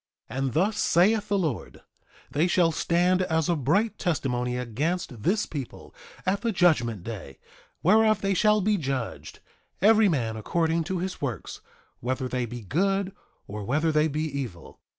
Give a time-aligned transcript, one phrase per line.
[0.31, 1.81] 3:24 And thus saith the Lord:
[2.31, 5.93] They shall stand as a bright testimony against this people,
[6.25, 7.37] at the judgment day;
[7.83, 9.41] whereof they shall be judged,
[9.79, 11.61] every man according to his works,
[11.99, 13.11] whether they be good,
[13.45, 14.79] or whether they be evil.